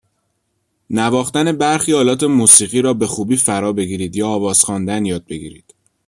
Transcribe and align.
نواختن 0.89 1.51
برخی 1.57 1.93
آلات 1.93 2.23
موسیقی 2.23 2.81
را 2.81 2.93
به 2.93 3.07
خوبی 3.07 3.37
فرابگیرید 3.37 4.15
یا 4.15 4.27
آواز 4.27 4.61
خواندن 4.63 5.05
یاد 5.05 5.25
بگیرید. 5.25 5.73